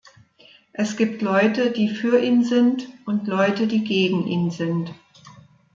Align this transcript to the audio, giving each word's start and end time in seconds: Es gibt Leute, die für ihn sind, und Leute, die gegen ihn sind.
Es 0.73 0.97
gibt 0.97 1.21
Leute, 1.21 1.69
die 1.69 1.89
für 1.89 2.17
ihn 2.19 2.43
sind, 2.43 2.87
und 3.05 3.27
Leute, 3.27 3.67
die 3.67 3.83
gegen 3.83 4.25
ihn 4.25 4.49
sind. 4.49 4.91